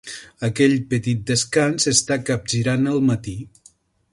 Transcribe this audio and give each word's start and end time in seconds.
Aquell 0.45 0.71
petit 0.93 1.21
descans 1.31 1.87
està 1.93 2.17
capgirant 2.31 2.93
el 2.95 3.05
matí. 3.11 3.37